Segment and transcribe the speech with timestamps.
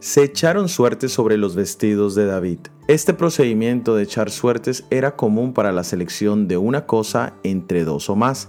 [0.00, 2.60] Se echaron suertes sobre los vestidos de David.
[2.88, 8.08] Este procedimiento de echar suertes era común para la selección de una cosa entre dos
[8.08, 8.48] o más.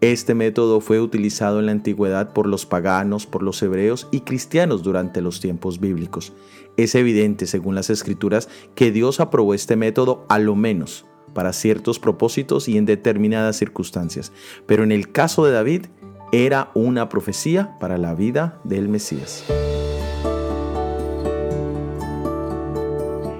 [0.00, 4.82] Este método fue utilizado en la antigüedad por los paganos, por los hebreos y cristianos
[4.82, 6.32] durante los tiempos bíblicos.
[6.78, 11.04] Es evidente, según las escrituras, que Dios aprobó este método a lo menos
[11.34, 14.32] para ciertos propósitos y en determinadas circunstancias.
[14.66, 15.86] Pero en el caso de David,
[16.32, 19.44] era una profecía para la vida del Mesías.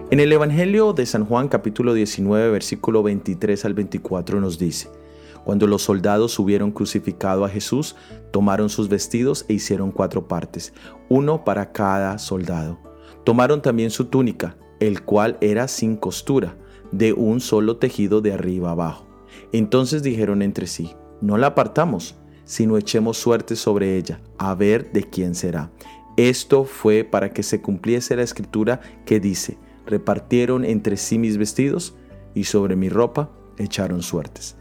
[0.08, 4.88] En el Evangelio de San Juan capítulo 19 versículo 23 al 24 nos dice,
[5.44, 7.96] Cuando los soldados hubieron crucificado a Jesús,
[8.30, 10.72] tomaron sus vestidos e hicieron cuatro partes,
[11.08, 12.78] uno para cada soldado.
[13.24, 16.56] Tomaron también su túnica, el cual era sin costura,
[16.92, 19.06] de un solo tejido de arriba abajo.
[19.52, 25.04] Entonces dijeron entre sí, no la apartamos, sino echemos suerte sobre ella, a ver de
[25.04, 25.70] quién será.
[26.16, 31.94] Esto fue para que se cumpliese la escritura que dice, repartieron entre sí mis vestidos
[32.34, 34.56] y sobre mi ropa echaron suertes.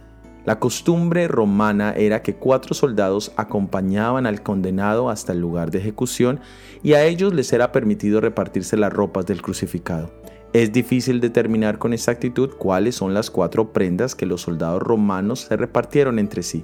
[0.46, 6.40] La costumbre romana era que cuatro soldados acompañaban al condenado hasta el lugar de ejecución
[6.84, 10.12] y a ellos les era permitido repartirse las ropas del crucificado.
[10.56, 15.58] Es difícil determinar con exactitud cuáles son las cuatro prendas que los soldados romanos se
[15.58, 16.64] repartieron entre sí,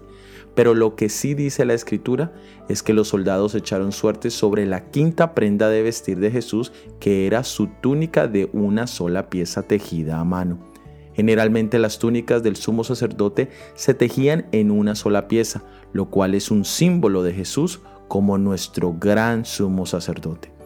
[0.55, 2.31] pero lo que sí dice la escritura
[2.69, 7.27] es que los soldados echaron suerte sobre la quinta prenda de vestir de Jesús, que
[7.27, 10.71] era su túnica de una sola pieza tejida a mano.
[11.13, 16.49] Generalmente las túnicas del sumo sacerdote se tejían en una sola pieza, lo cual es
[16.49, 20.60] un símbolo de Jesús como nuestro gran sumo sacerdote.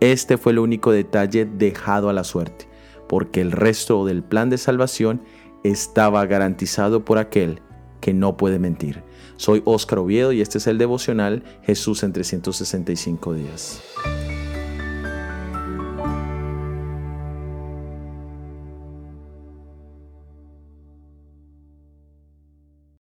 [0.00, 2.68] Este fue el único detalle dejado a la suerte,
[3.08, 5.22] porque el resto del plan de salvación
[5.64, 7.60] estaba garantizado por aquel
[8.00, 9.02] que no puede mentir.
[9.36, 13.82] Soy Óscar Oviedo y este es el devocional Jesús en 365 días.